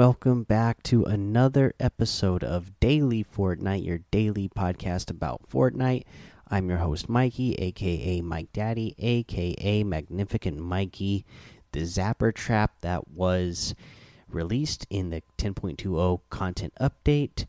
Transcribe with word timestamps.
Welcome 0.00 0.44
back 0.44 0.82
to 0.84 1.04
another 1.04 1.74
episode 1.78 2.42
of 2.42 2.80
Daily 2.80 3.22
Fortnite, 3.22 3.84
your 3.84 3.98
daily 4.10 4.48
podcast 4.48 5.10
about 5.10 5.42
Fortnite. 5.46 6.04
I'm 6.48 6.70
your 6.70 6.78
host, 6.78 7.10
Mikey, 7.10 7.52
aka 7.56 8.22
Mike 8.22 8.50
Daddy, 8.54 8.94
aka 8.98 9.84
Magnificent 9.84 10.56
Mikey. 10.58 11.26
The 11.72 11.80
Zapper 11.80 12.34
Trap 12.34 12.80
that 12.80 13.08
was 13.08 13.74
released 14.26 14.86
in 14.88 15.10
the 15.10 15.22
10.20 15.36 16.20
content 16.30 16.72
update 16.80 17.44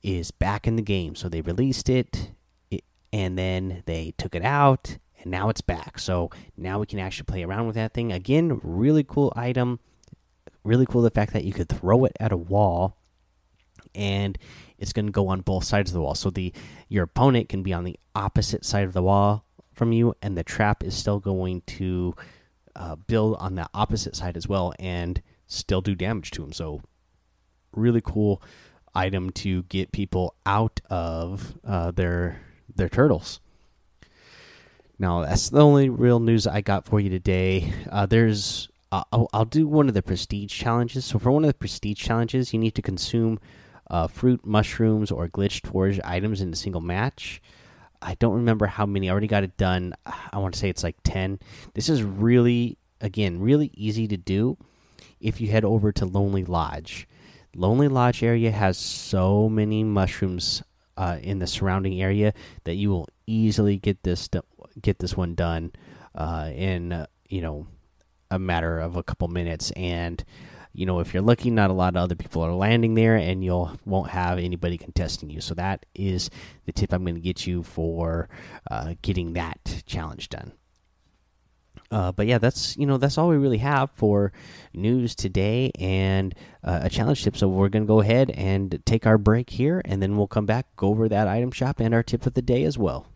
is 0.00 0.30
back 0.30 0.68
in 0.68 0.76
the 0.76 0.82
game. 0.82 1.16
So 1.16 1.28
they 1.28 1.40
released 1.40 1.88
it, 1.88 2.30
it 2.70 2.84
and 3.12 3.36
then 3.36 3.82
they 3.86 4.14
took 4.16 4.36
it 4.36 4.44
out, 4.44 4.98
and 5.20 5.32
now 5.32 5.48
it's 5.48 5.60
back. 5.60 5.98
So 5.98 6.30
now 6.56 6.78
we 6.78 6.86
can 6.86 7.00
actually 7.00 7.24
play 7.24 7.42
around 7.42 7.66
with 7.66 7.74
that 7.74 7.94
thing. 7.94 8.12
Again, 8.12 8.60
really 8.62 9.02
cool 9.02 9.32
item 9.34 9.80
really 10.64 10.86
cool 10.86 11.02
the 11.02 11.10
fact 11.10 11.32
that 11.32 11.44
you 11.44 11.52
could 11.52 11.68
throw 11.68 12.04
it 12.04 12.16
at 12.20 12.32
a 12.32 12.36
wall 12.36 12.96
and 13.94 14.38
it's 14.78 14.92
going 14.92 15.06
to 15.06 15.12
go 15.12 15.28
on 15.28 15.40
both 15.40 15.64
sides 15.64 15.90
of 15.90 15.94
the 15.94 16.00
wall. 16.00 16.14
So 16.14 16.30
the 16.30 16.52
your 16.88 17.04
opponent 17.04 17.48
can 17.48 17.62
be 17.62 17.72
on 17.72 17.84
the 17.84 17.98
opposite 18.14 18.64
side 18.64 18.84
of 18.84 18.92
the 18.92 19.02
wall 19.02 19.44
from 19.72 19.92
you 19.92 20.14
and 20.22 20.36
the 20.36 20.44
trap 20.44 20.82
is 20.84 20.94
still 20.94 21.18
going 21.18 21.62
to 21.62 22.14
uh, 22.76 22.96
build 22.96 23.36
on 23.38 23.54
the 23.54 23.68
opposite 23.74 24.16
side 24.16 24.36
as 24.36 24.48
well 24.48 24.72
and 24.78 25.22
still 25.46 25.80
do 25.80 25.94
damage 25.94 26.30
to 26.32 26.42
him. 26.42 26.52
so 26.52 26.80
really 27.72 28.00
cool 28.00 28.42
item 28.94 29.30
to 29.30 29.62
get 29.64 29.92
people 29.92 30.34
out 30.44 30.80
of 30.90 31.58
uh, 31.64 31.90
their 31.90 32.40
their 32.74 32.88
turtles. 32.88 33.40
Now 34.98 35.22
that's 35.22 35.50
the 35.50 35.60
only 35.60 35.88
real 35.88 36.20
news 36.20 36.46
i 36.46 36.60
got 36.60 36.86
for 36.86 37.00
you 37.00 37.08
today. 37.08 37.72
Uh, 37.90 38.06
there's 38.06 38.68
I'll, 38.92 39.28
I'll, 39.32 39.44
do 39.44 39.68
one 39.68 39.86
of 39.88 39.94
the 39.94 40.02
prestige 40.02 40.52
challenges. 40.52 41.04
So 41.04 41.18
for 41.18 41.30
one 41.30 41.44
of 41.44 41.48
the 41.48 41.54
prestige 41.54 41.98
challenges, 41.98 42.52
you 42.52 42.58
need 42.58 42.74
to 42.74 42.82
consume 42.82 43.38
uh, 43.88 44.08
fruit, 44.08 44.44
mushrooms, 44.44 45.12
or 45.12 45.28
glitched 45.28 45.66
forage 45.66 46.00
items 46.02 46.40
in 46.40 46.52
a 46.52 46.56
single 46.56 46.80
match. 46.80 47.40
I 48.02 48.14
don't 48.14 48.34
remember 48.34 48.66
how 48.66 48.86
many. 48.86 49.08
I 49.08 49.12
already 49.12 49.28
got 49.28 49.44
it 49.44 49.56
done. 49.56 49.94
I 50.32 50.38
want 50.38 50.54
to 50.54 50.60
say 50.60 50.68
it's 50.68 50.82
like 50.82 50.96
ten. 51.04 51.38
This 51.74 51.88
is 51.88 52.02
really, 52.02 52.78
again, 53.00 53.40
really 53.40 53.70
easy 53.74 54.08
to 54.08 54.16
do 54.16 54.56
if 55.20 55.40
you 55.40 55.48
head 55.48 55.64
over 55.64 55.92
to 55.92 56.06
Lonely 56.06 56.44
Lodge. 56.44 57.06
Lonely 57.54 57.88
Lodge 57.88 58.22
area 58.22 58.50
has 58.50 58.78
so 58.78 59.48
many 59.48 59.84
mushrooms 59.84 60.62
uh, 60.96 61.18
in 61.22 61.38
the 61.38 61.46
surrounding 61.46 62.00
area 62.00 62.32
that 62.64 62.74
you 62.74 62.90
will 62.90 63.08
easily 63.26 63.76
get 63.76 64.02
this 64.02 64.28
get 64.80 64.98
this 64.98 65.16
one 65.16 65.34
done 65.34 65.72
uh, 66.14 66.50
in 66.54 67.06
you 67.28 67.40
know 67.40 67.66
a 68.30 68.38
matter 68.38 68.78
of 68.78 68.96
a 68.96 69.02
couple 69.02 69.28
minutes. 69.28 69.70
And 69.72 70.24
you 70.72 70.86
know 70.86 71.00
if 71.00 71.12
you're 71.12 71.22
lucky 71.22 71.50
not 71.50 71.70
a 71.70 71.74
lot 71.74 71.96
of 71.96 72.02
other 72.02 72.14
people 72.14 72.42
are 72.42 72.52
landing 72.52 72.94
there 72.94 73.16
and 73.16 73.42
you'll 73.44 73.76
won't 73.84 74.10
have 74.10 74.38
anybody 74.38 74.78
contesting 74.78 75.30
you. 75.30 75.40
So 75.40 75.54
that 75.54 75.86
is 75.94 76.30
the 76.66 76.72
tip 76.72 76.92
i'm 76.92 77.04
going 77.04 77.16
to 77.16 77.20
get 77.20 77.46
you 77.46 77.62
for 77.62 78.28
uh, 78.70 78.94
getting 79.02 79.32
that 79.34 79.82
challenge 79.86 80.28
done. 80.28 80.52
Uh, 81.90 82.12
but 82.12 82.28
yeah 82.28 82.38
that's 82.38 82.76
you 82.76 82.86
know 82.86 82.98
that's 82.98 83.18
all 83.18 83.28
we 83.28 83.36
really 83.36 83.58
have 83.58 83.90
for 83.90 84.32
news 84.72 85.14
today. 85.16 85.72
And 85.78 86.34
uh, 86.62 86.80
a 86.84 86.88
challenge 86.88 87.24
tip. 87.24 87.36
So 87.36 87.48
we're 87.48 87.68
going 87.68 87.82
to 87.82 87.88
go 87.88 88.00
ahead 88.00 88.30
and 88.30 88.80
take 88.86 89.06
our 89.06 89.18
break 89.18 89.50
here 89.50 89.82
and 89.84 90.00
then 90.00 90.16
we'll 90.16 90.28
come 90.28 90.46
back 90.46 90.66
go 90.76 90.88
over 90.88 91.08
that 91.08 91.26
item 91.26 91.50
shop 91.50 91.80
and 91.80 91.92
our 91.92 92.04
tip 92.04 92.26
of 92.26 92.34
the 92.34 92.42
day 92.42 92.62
as 92.62 92.78
well 92.78 93.06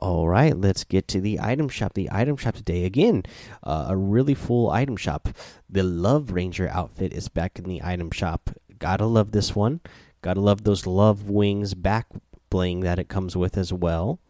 all 0.00 0.28
right, 0.28 0.56
let's 0.56 0.84
get 0.84 1.08
to 1.08 1.20
the 1.20 1.40
item 1.40 1.68
shop. 1.68 1.94
The 1.94 2.08
item 2.12 2.36
shop 2.36 2.54
today, 2.54 2.84
again, 2.84 3.24
uh, 3.64 3.86
a 3.88 3.96
really 3.96 4.34
full 4.34 4.70
item 4.70 4.96
shop. 4.96 5.28
The 5.68 5.82
Love 5.82 6.30
Ranger 6.30 6.68
outfit 6.68 7.12
is 7.12 7.28
back 7.28 7.58
in 7.58 7.64
the 7.64 7.82
item 7.82 8.10
shop. 8.10 8.50
Gotta 8.78 9.06
love 9.06 9.32
this 9.32 9.56
one. 9.56 9.80
Gotta 10.22 10.40
love 10.40 10.62
those 10.62 10.86
Love 10.86 11.28
Wings 11.28 11.74
back 11.74 12.06
bling 12.48 12.80
that 12.80 12.98
it 12.98 13.08
comes 13.08 13.36
with 13.36 13.58
as 13.58 13.72
well. 13.72 14.20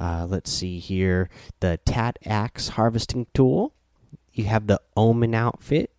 Uh, 0.00 0.26
let's 0.28 0.50
see 0.50 0.78
here 0.78 1.28
the 1.60 1.78
Tat 1.84 2.18
Axe 2.24 2.68
harvesting 2.68 3.26
tool. 3.34 3.74
You 4.32 4.44
have 4.44 4.68
the 4.68 4.80
Omen 4.96 5.34
outfit 5.34 5.90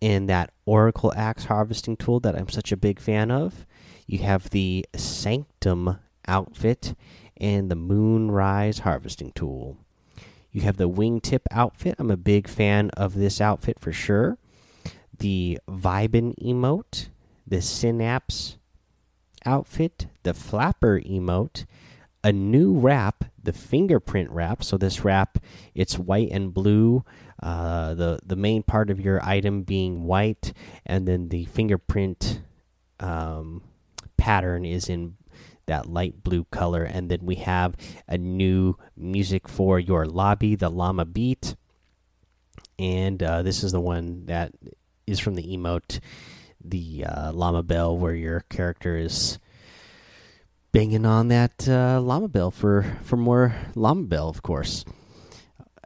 and 0.00 0.28
that 0.28 0.52
Oracle 0.64 1.12
Axe 1.16 1.46
harvesting 1.46 1.96
tool 1.96 2.20
that 2.20 2.36
I'm 2.36 2.48
such 2.48 2.70
a 2.70 2.76
big 2.76 3.00
fan 3.00 3.30
of. 3.30 3.66
You 4.06 4.18
have 4.18 4.50
the 4.50 4.86
Sanctum 4.94 5.98
outfit 6.30 6.94
and 7.36 7.70
the 7.70 7.76
Moonrise 7.76 8.80
harvesting 8.80 9.32
tool. 9.32 9.76
You 10.52 10.62
have 10.62 10.76
the 10.76 10.88
wingtip 10.88 11.42
outfit. 11.50 11.96
I'm 11.98 12.10
a 12.10 12.16
big 12.16 12.48
fan 12.48 12.90
of 12.96 13.14
this 13.14 13.40
outfit 13.40 13.78
for 13.80 13.92
sure. 13.92 14.38
The 15.18 15.58
Vibin 15.68 16.34
emote, 16.42 17.08
the 17.46 17.60
Synapse 17.60 18.56
outfit, 19.44 20.06
the 20.22 20.34
Flapper 20.34 21.00
emote, 21.00 21.66
a 22.22 22.32
new 22.32 22.78
wrap, 22.78 23.24
the 23.42 23.52
fingerprint 23.52 24.30
wrap. 24.30 24.62
So 24.62 24.76
this 24.76 25.04
wrap, 25.04 25.38
it's 25.74 25.98
white 25.98 26.30
and 26.30 26.52
blue. 26.52 27.04
Uh, 27.42 27.94
the 27.94 28.18
the 28.24 28.36
main 28.36 28.62
part 28.62 28.90
of 28.90 29.00
your 29.00 29.24
item 29.24 29.62
being 29.62 30.04
white, 30.04 30.52
and 30.84 31.08
then 31.08 31.30
the 31.30 31.46
fingerprint 31.46 32.42
um, 32.98 33.62
pattern 34.18 34.66
is 34.66 34.90
in 34.90 35.16
that 35.70 35.86
light 35.86 36.22
blue 36.22 36.44
color. 36.50 36.82
And 36.82 37.08
then 37.08 37.20
we 37.22 37.36
have 37.36 37.76
a 38.06 38.18
new 38.18 38.76
music 38.96 39.48
for 39.48 39.78
your 39.78 40.04
lobby, 40.04 40.56
the 40.56 40.68
Llama 40.68 41.04
Beat. 41.04 41.54
And 42.78 43.22
uh, 43.22 43.42
this 43.42 43.62
is 43.62 43.72
the 43.72 43.80
one 43.80 44.26
that 44.26 44.52
is 45.06 45.20
from 45.20 45.36
the 45.36 45.56
emote, 45.56 46.00
the 46.62 47.04
uh, 47.06 47.32
Llama 47.32 47.62
Bell, 47.62 47.96
where 47.96 48.14
your 48.14 48.40
character 48.50 48.96
is 48.96 49.38
banging 50.72 51.06
on 51.06 51.28
that 51.28 51.68
uh, 51.68 52.00
llama 52.00 52.28
bell 52.28 52.50
for 52.50 52.98
for 53.02 53.16
more 53.16 53.54
llama 53.74 54.04
bell, 54.04 54.28
of 54.28 54.42
course. 54.42 54.84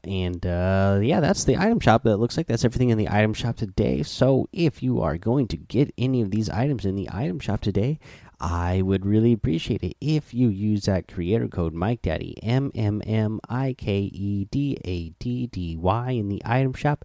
And 0.02 0.44
uh, 0.44 1.00
yeah, 1.02 1.20
that's 1.20 1.44
the 1.44 1.56
item 1.56 1.80
shop. 1.80 2.02
That 2.04 2.18
looks 2.18 2.36
like 2.36 2.46
that's 2.46 2.64
everything 2.64 2.90
in 2.90 2.98
the 2.98 3.08
item 3.08 3.32
shop 3.32 3.56
today. 3.56 4.02
So 4.02 4.48
if 4.52 4.82
you 4.82 5.00
are 5.00 5.16
going 5.16 5.48
to 5.48 5.56
get 5.56 5.94
any 5.96 6.20
of 6.20 6.30
these 6.30 6.50
items 6.50 6.84
in 6.84 6.94
the 6.94 7.08
item 7.10 7.40
shop 7.40 7.62
today, 7.62 7.98
I 8.40 8.82
would 8.82 9.06
really 9.06 9.32
appreciate 9.32 9.82
it 9.82 9.96
if 10.00 10.34
you 10.34 10.48
use 10.48 10.84
that 10.84 11.08
creator 11.08 11.48
code 11.48 11.72
Mike 11.72 12.02
Daddy 12.02 12.36
M 12.42 12.70
M 12.74 13.02
M 13.06 13.40
I 13.48 13.74
K 13.78 14.10
E 14.12 14.46
D 14.50 14.76
A 14.84 15.10
D 15.10 15.46
D 15.46 15.76
Y 15.76 16.10
in 16.10 16.28
the 16.28 16.42
item 16.44 16.72
shop, 16.72 17.04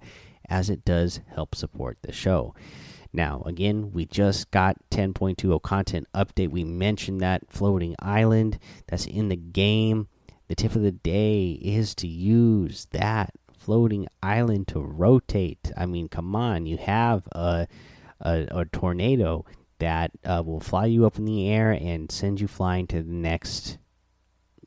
as 0.50 0.70
it 0.70 0.84
does 0.84 1.22
help 1.34 1.56
support 1.56 1.98
the 2.02 2.12
show. 2.12 2.54
Now, 3.12 3.42
again, 3.46 3.92
we 3.92 4.06
just 4.06 4.52
got 4.52 4.78
10.20 4.92 5.62
content 5.64 6.08
update. 6.14 6.52
We 6.52 6.64
mentioned 6.64 7.22
that 7.22 7.52
floating 7.52 7.96
island 8.00 8.60
that's 8.88 9.08
in 9.08 9.30
the 9.30 9.36
game. 9.36 10.08
The 10.48 10.56
tip 10.56 10.76
of 10.76 10.84
the 10.84 10.92
day 10.92 11.60
is 11.62 11.96
to 11.96 12.08
use 12.08 12.88
that 12.92 13.34
floating 13.58 14.08
island 14.22 14.68
to 14.70 14.80
rotate. 14.80 15.72
I 15.76 15.86
mean, 15.86 16.08
come 16.08 16.36
on, 16.36 16.66
you 16.66 16.78
have 16.78 17.28
a 17.32 17.68
a, 18.22 18.48
a 18.52 18.66
tornado 18.66 19.46
that 19.80 20.12
uh, 20.24 20.44
will 20.46 20.60
fly 20.60 20.86
you 20.86 21.06
up 21.06 21.18
in 21.18 21.26
the 21.26 21.50
air 21.50 21.72
and 21.72 22.12
send 22.12 22.40
you 22.40 22.48
flying 22.48 22.88
to 22.88 23.02
the 23.02 23.12
next 23.12 23.78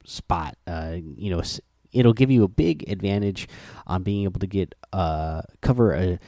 spot. 0.04 0.56
Uh, 0.66 0.96
you 1.16 1.30
know, 1.30 1.42
it'll 1.92 2.12
give 2.12 2.30
you 2.30 2.42
a 2.42 2.48
big 2.48 2.88
advantage 2.90 3.48
on 3.86 4.02
being 4.02 4.24
able 4.24 4.40
to 4.40 4.46
get 4.46 4.74
uh, 4.92 5.42
cover 5.60 5.94
a 5.94 6.18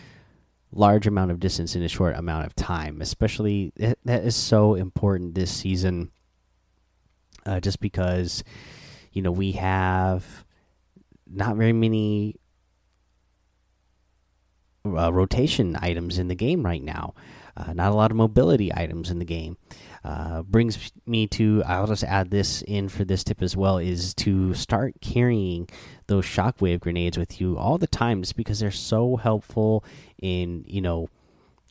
large 0.72 1.06
amount 1.06 1.30
of 1.30 1.40
distance 1.40 1.74
in 1.74 1.82
a 1.82 1.88
short 1.88 2.16
amount 2.16 2.46
of 2.46 2.54
time. 2.54 3.00
Especially 3.00 3.72
that, 3.76 3.98
that 4.04 4.24
is 4.24 4.36
so 4.36 4.74
important 4.74 5.34
this 5.34 5.50
season, 5.50 6.10
uh, 7.46 7.60
just 7.60 7.80
because 7.80 8.44
you 9.12 9.22
know 9.22 9.32
we 9.32 9.52
have 9.52 10.44
not 11.26 11.56
very 11.56 11.72
many 11.72 12.36
uh, 14.86 15.12
rotation 15.12 15.76
items 15.80 16.18
in 16.18 16.28
the 16.28 16.34
game 16.34 16.64
right 16.64 16.82
now. 16.82 17.14
Uh, 17.56 17.72
not 17.72 17.92
a 17.92 17.94
lot 17.94 18.10
of 18.10 18.16
mobility 18.16 18.72
items 18.74 19.10
in 19.10 19.18
the 19.18 19.24
game. 19.24 19.56
Uh, 20.04 20.42
brings 20.42 20.92
me 21.06 21.26
to 21.26 21.62
I'll 21.64 21.86
just 21.86 22.04
add 22.04 22.30
this 22.30 22.62
in 22.62 22.88
for 22.90 23.04
this 23.04 23.24
tip 23.24 23.40
as 23.40 23.56
well 23.56 23.78
is 23.78 24.12
to 24.16 24.52
start 24.52 25.00
carrying 25.00 25.66
those 26.08 26.26
shockwave 26.26 26.80
grenades 26.80 27.16
with 27.16 27.40
you 27.40 27.56
all 27.56 27.78
the 27.78 27.86
time 27.86 28.20
just 28.20 28.36
because 28.36 28.60
they're 28.60 28.70
so 28.70 29.16
helpful 29.16 29.82
in 30.20 30.64
you 30.66 30.82
know 30.82 31.08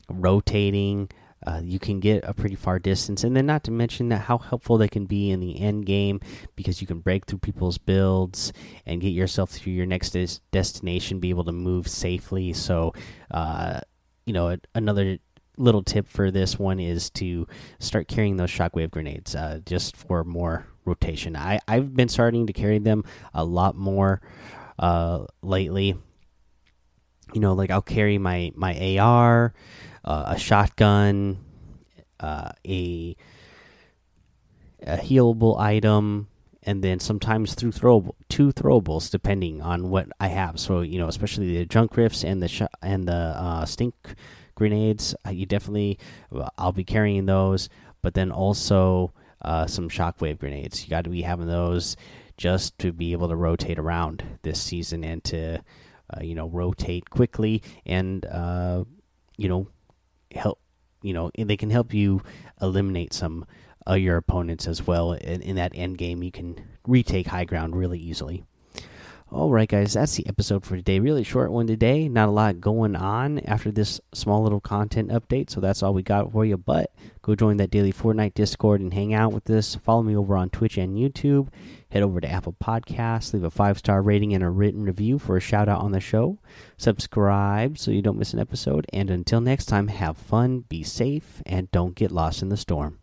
rotating. 0.09 1.09
Uh, 1.45 1.59
you 1.61 1.77
can 1.77 1.99
get 1.99 2.23
a 2.25 2.33
pretty 2.33 2.55
far 2.55 2.79
distance, 2.79 3.23
and 3.25 3.35
then 3.35 3.45
not 3.45 3.65
to 3.65 3.71
mention 3.71 4.07
that 4.07 4.21
how 4.21 4.37
helpful 4.37 4.77
they 4.77 4.87
can 4.87 5.05
be 5.05 5.29
in 5.29 5.41
the 5.41 5.59
end 5.59 5.85
game 5.85 6.21
because 6.55 6.79
you 6.79 6.87
can 6.87 6.99
break 6.99 7.25
through 7.25 7.37
people's 7.37 7.77
builds 7.77 8.53
and 8.85 9.01
get 9.01 9.09
yourself 9.09 9.51
to 9.51 9.69
your 9.69 9.85
next 9.85 10.11
des 10.11 10.39
destination, 10.51 11.19
be 11.19 11.29
able 11.29 11.43
to 11.43 11.51
move 11.51 11.85
safely. 11.89 12.53
So, 12.53 12.93
uh, 13.29 13.81
you 14.25 14.31
know, 14.31 14.55
another 14.73 15.17
little 15.57 15.83
tip 15.83 16.07
for 16.07 16.31
this 16.31 16.57
one 16.57 16.79
is 16.79 17.09
to 17.11 17.47
start 17.79 18.07
carrying 18.07 18.37
those 18.37 18.49
shockwave 18.49 18.91
grenades 18.91 19.35
uh, 19.35 19.59
just 19.65 19.95
for 19.95 20.23
more 20.23 20.65
rotation. 20.85 21.35
I 21.35 21.59
I've 21.67 21.95
been 21.95 22.09
starting 22.09 22.47
to 22.47 22.53
carry 22.53 22.79
them 22.79 23.03
a 23.33 23.43
lot 23.43 23.75
more 23.75 24.21
uh, 24.79 25.25
lately. 25.41 25.95
you 27.33 27.41
know, 27.41 27.53
like 27.53 27.71
I'll 27.71 27.81
carry 27.81 28.17
my 28.17 28.51
my 28.55 28.97
AR, 28.99 29.53
uh, 30.03 30.23
a 30.27 30.39
shotgun, 30.39 31.39
uh, 32.19 32.51
a 32.67 33.15
a 34.85 34.97
healable 34.97 35.59
item, 35.59 36.27
and 36.63 36.83
then 36.83 36.99
sometimes 36.99 37.55
through 37.55 37.71
throw 37.71 38.15
two 38.29 38.51
throwables 38.51 39.09
depending 39.09 39.61
on 39.61 39.89
what 39.89 40.07
I 40.19 40.27
have. 40.27 40.59
So 40.59 40.81
you 40.81 40.99
know, 40.99 41.07
especially 41.07 41.57
the 41.57 41.65
junk 41.65 41.97
rifts 41.97 42.23
and 42.23 42.41
the 42.41 42.69
and 42.81 43.07
the 43.07 43.13
uh, 43.13 43.65
stink 43.65 43.95
grenades. 44.55 45.15
Uh, 45.25 45.31
you 45.31 45.45
definitely, 45.45 45.99
I'll 46.57 46.71
be 46.71 46.83
carrying 46.83 47.25
those, 47.25 47.69
but 48.01 48.13
then 48.13 48.31
also 48.31 49.13
uh, 49.41 49.67
some 49.67 49.89
shockwave 49.89 50.39
grenades. 50.39 50.83
You 50.83 50.89
got 50.89 51.03
to 51.03 51.09
be 51.09 51.21
having 51.21 51.47
those 51.47 51.95
just 52.37 52.77
to 52.79 52.91
be 52.91 53.11
able 53.11 53.29
to 53.29 53.35
rotate 53.35 53.79
around 53.79 54.23
this 54.41 54.61
season 54.61 55.03
and 55.03 55.23
to 55.23 55.59
uh, 56.09 56.21
you 56.21 56.35
know 56.35 56.47
rotate 56.47 57.09
quickly 57.09 57.61
and 57.85 58.25
uh, 58.25 58.83
you 59.37 59.47
know 59.47 59.67
help 60.33 60.59
you 61.01 61.13
know 61.13 61.31
they 61.37 61.57
can 61.57 61.69
help 61.69 61.93
you 61.93 62.21
eliminate 62.61 63.13
some 63.13 63.45
of 63.85 63.99
your 63.99 64.17
opponents 64.17 64.67
as 64.67 64.85
well 64.87 65.13
in, 65.13 65.41
in 65.41 65.55
that 65.55 65.71
end 65.75 65.97
game 65.97 66.23
you 66.23 66.31
can 66.31 66.55
retake 66.87 67.27
high 67.27 67.45
ground 67.45 67.75
really 67.75 67.99
easily 67.99 68.43
all 69.33 69.49
right, 69.49 69.67
guys, 69.67 69.93
that's 69.93 70.15
the 70.15 70.27
episode 70.27 70.63
for 70.63 70.75
today. 70.75 70.99
Really 70.99 71.23
short 71.23 71.51
one 71.51 71.65
today. 71.65 72.07
Not 72.07 72.29
a 72.29 72.31
lot 72.31 72.61
going 72.61 72.95
on 72.95 73.39
after 73.39 73.71
this 73.71 73.99
small 74.13 74.43
little 74.43 74.61
content 74.61 75.09
update, 75.09 75.49
so 75.49 75.59
that's 75.59 75.81
all 75.81 75.93
we 75.93 76.03
got 76.03 76.31
for 76.31 76.45
you. 76.45 76.55
But 76.55 76.93
go 77.23 77.33
join 77.33 77.57
that 77.57 77.71
daily 77.71 77.91
Fortnite 77.91 78.35
Discord 78.35 78.79
and 78.79 78.93
hang 78.93 79.13
out 79.13 79.33
with 79.33 79.49
us. 79.49 79.73
Follow 79.75 80.03
me 80.03 80.15
over 80.15 80.37
on 80.37 80.51
Twitch 80.51 80.77
and 80.77 80.95
YouTube. 80.95 81.47
Head 81.89 82.03
over 82.03 82.21
to 82.21 82.29
Apple 82.29 82.55
Podcasts, 82.63 83.33
leave 83.33 83.43
a 83.43 83.49
five 83.49 83.79
star 83.79 84.03
rating 84.03 84.33
and 84.33 84.43
a 84.43 84.49
written 84.49 84.83
review 84.83 85.17
for 85.17 85.35
a 85.35 85.41
shout 85.41 85.67
out 85.67 85.81
on 85.81 85.91
the 85.91 85.99
show. 85.99 86.37
Subscribe 86.77 87.77
so 87.77 87.89
you 87.89 88.03
don't 88.03 88.19
miss 88.19 88.33
an 88.33 88.39
episode. 88.39 88.85
And 88.93 89.09
until 89.09 89.41
next 89.41 89.65
time, 89.65 89.87
have 89.87 90.17
fun, 90.17 90.61
be 90.69 90.83
safe, 90.83 91.41
and 91.45 91.71
don't 91.71 91.95
get 91.95 92.11
lost 92.11 92.43
in 92.43 92.49
the 92.49 92.57
storm. 92.57 92.99